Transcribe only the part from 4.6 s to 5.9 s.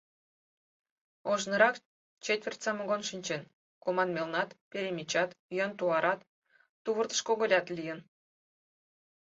перемечат, ӱян